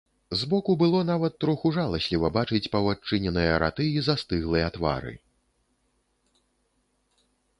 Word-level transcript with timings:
Збоку 0.39 0.71
было 0.81 0.99
нават 1.09 1.33
троху 1.43 1.71
жаласліва 1.75 2.31
бачыць 2.37 2.71
паўадчыненыя 2.75 3.53
раты 3.63 3.85
і 3.99 4.03
застыглыя 4.07 4.71
твары. 4.77 5.13